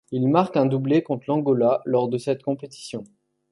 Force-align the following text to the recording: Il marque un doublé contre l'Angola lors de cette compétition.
Il 0.09 0.27
marque 0.29 0.57
un 0.57 0.65
doublé 0.65 1.03
contre 1.03 1.25
l'Angola 1.27 1.83
lors 1.85 2.07
de 2.09 2.17
cette 2.17 2.41
compétition. 2.41 3.03